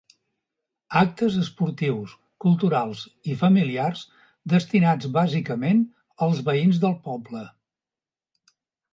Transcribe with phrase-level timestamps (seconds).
[0.99, 2.13] Actes esportius,
[2.45, 3.03] culturals
[3.33, 4.01] i familiars
[4.53, 5.83] destinats bàsicament
[6.29, 7.43] als veïns del poble.